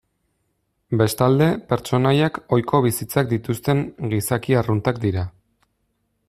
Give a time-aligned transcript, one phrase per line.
[1.01, 3.85] Bestalde, pertsonaiak ohiko bizitzak dituzten
[4.15, 5.29] gizaki arruntak dira.